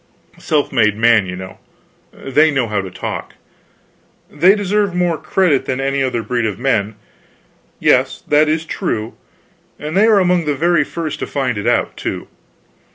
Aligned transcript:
Self 0.39 0.71
made 0.71 0.97
man, 0.97 1.27
you 1.27 1.35
know. 1.35 1.59
They 2.11 2.49
know 2.49 2.67
how 2.67 2.81
to 2.81 2.89
talk. 2.89 3.35
They 4.31 4.49
do 4.49 4.55
deserve 4.55 4.95
more 4.95 5.15
credit 5.19 5.65
than 5.65 5.79
any 5.79 6.01
other 6.01 6.23
breed 6.23 6.47
of 6.47 6.57
men, 6.57 6.95
yes, 7.79 8.23
that 8.27 8.49
is 8.49 8.65
true; 8.65 9.13
and 9.77 9.95
they 9.95 10.07
are 10.07 10.17
among 10.17 10.45
the 10.45 10.55
very 10.55 10.83
first 10.83 11.19
to 11.19 11.27
find 11.27 11.55
it 11.55 11.67
out, 11.67 11.95
too. 11.97 12.27